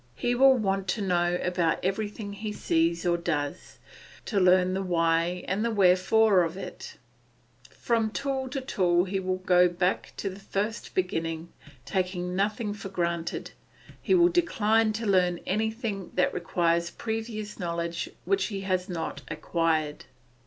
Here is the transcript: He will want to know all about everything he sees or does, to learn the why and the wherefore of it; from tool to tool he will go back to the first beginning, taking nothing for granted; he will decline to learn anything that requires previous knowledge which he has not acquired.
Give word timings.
He 0.15 0.33
will 0.33 0.57
want 0.57 0.87
to 0.87 1.01
know 1.03 1.37
all 1.39 1.47
about 1.47 1.85
everything 1.85 2.33
he 2.33 2.51
sees 2.53 3.05
or 3.05 3.17
does, 3.17 3.77
to 4.25 4.39
learn 4.39 4.73
the 4.73 4.81
why 4.81 5.45
and 5.47 5.63
the 5.63 5.69
wherefore 5.69 6.41
of 6.41 6.57
it; 6.57 6.97
from 7.69 8.09
tool 8.09 8.49
to 8.49 8.61
tool 8.61 9.03
he 9.03 9.19
will 9.19 9.37
go 9.37 9.69
back 9.69 10.13
to 10.17 10.27
the 10.31 10.39
first 10.39 10.95
beginning, 10.95 11.49
taking 11.85 12.35
nothing 12.35 12.73
for 12.73 12.89
granted; 12.89 13.51
he 14.01 14.15
will 14.15 14.29
decline 14.29 14.91
to 14.93 15.05
learn 15.05 15.39
anything 15.45 16.09
that 16.15 16.33
requires 16.33 16.89
previous 16.89 17.59
knowledge 17.59 18.09
which 18.25 18.45
he 18.45 18.61
has 18.61 18.89
not 18.89 19.21
acquired. 19.27 20.05